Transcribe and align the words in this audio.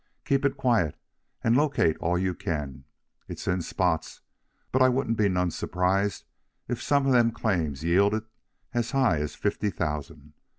Keep 0.25 0.45
it 0.45 0.57
quiet, 0.57 0.95
and 1.43 1.55
locate 1.55 1.95
all 1.99 2.17
you 2.17 2.33
can. 2.33 2.85
It's 3.27 3.47
in 3.47 3.61
spots, 3.61 4.21
but 4.71 4.81
I 4.81 4.89
wouldn't 4.89 5.15
be 5.15 5.29
none 5.29 5.51
surprised 5.51 6.23
if 6.67 6.81
some 6.81 7.05
of 7.05 7.11
them 7.11 7.29
claims 7.29 7.83
yielded 7.83 8.25
as 8.73 8.89
high 8.97 9.19
as 9.19 9.35
fifty 9.35 9.69
thousand. 9.69 10.33